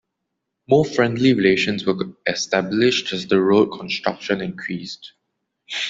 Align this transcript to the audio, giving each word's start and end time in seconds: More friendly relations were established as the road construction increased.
More 0.67 0.83
friendly 0.83 1.35
relations 1.35 1.85
were 1.85 1.93
established 2.25 3.13
as 3.13 3.27
the 3.27 3.39
road 3.39 3.67
construction 3.67 4.41
increased. 4.41 5.13